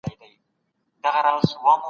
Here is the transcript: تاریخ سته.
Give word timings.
تاریخ 1.03 1.43
سته. 1.49 1.71